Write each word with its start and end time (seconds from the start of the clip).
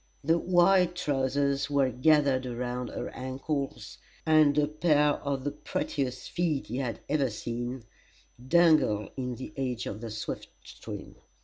The 0.23 0.39
wide 0.39 0.95
trowsers 0.95 1.69
were 1.69 1.91
gathered 1.91 2.47
around 2.47 2.87
her 2.87 3.11
ankles, 3.11 3.99
and 4.25 4.57
a 4.57 4.65
pair 4.65 5.11
of 5.17 5.43
the 5.43 5.51
prettiest 5.51 6.31
feet 6.31 6.65
he 6.65 6.77
had 6.77 7.01
ever 7.07 7.29
seen 7.29 7.83
dangled 8.47 9.11
in 9.15 9.35
the 9.35 9.53
edge 9.55 9.85
of 9.85 10.01
the 10.01 10.09
swift 10.09 10.49
stream. 10.63 11.17